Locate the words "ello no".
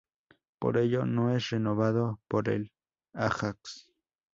0.79-1.29